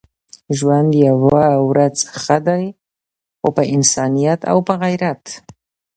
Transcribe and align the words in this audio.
ژوند 0.57 0.91
يوه 1.07 1.45
ورځ 1.69 1.95
ښه 2.21 2.37
دی 2.47 2.65
خو 3.39 3.47
په 3.55 3.63
انسانيت 3.75 4.41
او 4.51 4.57
په 4.67 4.73
غيرت. 4.83 5.23